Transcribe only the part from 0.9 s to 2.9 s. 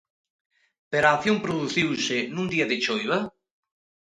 Pero a acción produciuse nun día de